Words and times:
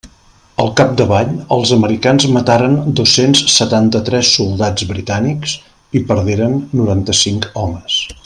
Al 0.61 0.69
capdavall 0.79 1.27
els 1.57 1.73
americans 1.75 2.25
mataren 2.37 2.77
dos-cents 3.01 3.43
setanta-tres 3.57 4.33
soldats 4.39 4.89
britànics 4.93 5.55
i 6.01 6.03
perderen 6.13 6.57
noranta-cinc 6.81 7.49
homes. 7.63 8.01